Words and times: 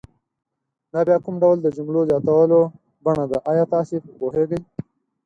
دا 0.91 0.99
بیا 1.07 1.17
کوم 1.23 1.35
ډول 1.43 1.57
د 1.61 1.67
جملو 1.77 2.01
زیاتولو 2.09 2.61
بڼه 3.03 3.25
ده 3.31 3.37
آیا 3.51 3.65
تاسې 3.73 3.95
په 4.03 4.09
پوهیږئ؟ 4.19 4.59